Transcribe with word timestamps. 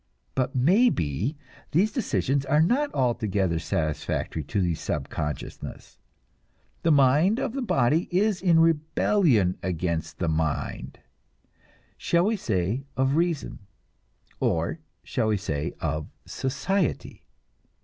But 0.33 0.55
maybe 0.55 1.37
these 1.73 1.91
decisions 1.91 2.43
are 2.47 2.59
not 2.63 2.91
altogether 2.91 3.59
satisfactory 3.59 4.43
to 4.45 4.59
the 4.59 4.73
subconsciousness. 4.73 5.99
The 6.81 6.91
mind 6.91 7.37
of 7.37 7.53
the 7.53 7.61
body 7.61 8.07
is 8.09 8.41
in 8.41 8.59
rebellion 8.59 9.59
against 9.61 10.17
the 10.17 10.27
mind 10.27 11.01
shall 11.97 12.25
we 12.25 12.35
say 12.35 12.83
of 12.97 13.15
reason, 13.15 13.59
or 14.39 14.79
shall 15.03 15.27
we 15.27 15.37
say 15.37 15.75
of 15.79 16.07
society? 16.25 17.23